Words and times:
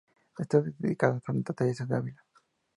Está 0.43 0.57
dedicada 0.83 1.17
a 1.17 1.25
Santa 1.27 1.53
Teresa 1.53 1.85
de 1.85 1.95
Ávila. 1.99 2.21